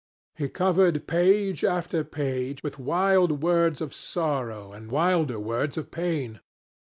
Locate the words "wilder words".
4.89-5.77